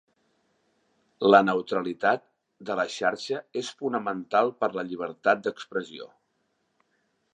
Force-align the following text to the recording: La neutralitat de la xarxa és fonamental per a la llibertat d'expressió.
La 1.33 1.41
neutralitat 1.49 2.23
de 2.69 2.77
la 2.79 2.85
xarxa 2.93 3.43
és 3.63 3.69
fonamental 3.83 4.53
per 4.63 4.71
a 4.73 4.77
la 4.79 4.85
llibertat 4.89 5.45
d'expressió. 5.49 6.09